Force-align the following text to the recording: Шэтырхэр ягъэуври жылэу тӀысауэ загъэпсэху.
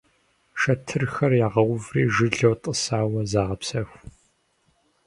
Шэтырхэр 0.61 1.31
ягъэуври 1.45 2.03
жылэу 2.13 2.55
тӀысауэ 2.61 3.21
загъэпсэху. 3.31 3.99